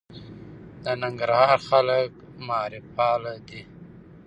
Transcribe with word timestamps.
د 0.83 0.85
ننګرهار 1.03 1.59
خلک 1.69 2.11
معارف 2.47 2.85
پاله 2.97 3.33
دي. 3.47 3.61